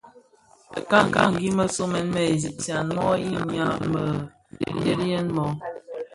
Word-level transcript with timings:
Mëkangi 0.95 1.49
më 1.57 1.65
somèn 1.75 2.07
më 2.13 2.21
Egyptien 2.35 2.87
mo 2.95 3.09
yinnya 3.23 3.67
mëdhèliyèn 4.59 5.27
no? 5.35 5.47